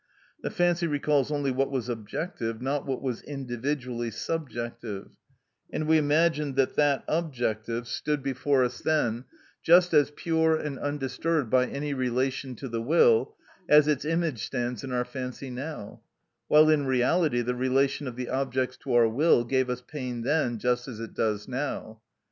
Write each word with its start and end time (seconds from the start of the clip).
The 0.41 0.49
fancy 0.49 0.87
recalls 0.87 1.31
only 1.31 1.51
what 1.51 1.69
was 1.69 1.87
objective, 1.87 2.59
not 2.59 2.87
what 2.87 3.03
was 3.03 3.21
individually 3.21 4.09
subjective, 4.09 5.11
and 5.71 5.85
we 5.87 5.99
imagine 5.99 6.55
that 6.55 6.73
that 6.73 7.03
objective 7.07 7.87
stood 7.87 8.23
before 8.23 8.63
us 8.63 8.81
then 8.81 9.25
just 9.61 9.93
as 9.93 10.09
pure 10.09 10.55
and 10.55 10.79
undisturbed 10.79 11.51
by 11.51 11.67
any 11.67 11.93
relation 11.93 12.55
to 12.55 12.67
the 12.67 12.81
will 12.81 13.35
as 13.69 13.87
its 13.87 14.03
image 14.03 14.43
stands 14.43 14.83
in 14.83 14.91
our 14.91 15.05
fancy 15.05 15.51
now; 15.51 16.01
while 16.47 16.67
in 16.67 16.87
reality 16.87 17.43
the 17.43 17.53
relation 17.53 18.07
of 18.07 18.15
the 18.15 18.29
objects 18.29 18.77
to 18.77 18.95
our 18.95 19.07
will 19.07 19.43
gave 19.43 19.69
us 19.69 19.83
pain 19.83 20.23
then 20.23 20.57
just 20.57 20.87
as 20.87 20.99
it 20.99 21.13
does 21.13 21.47
now. 21.47 22.01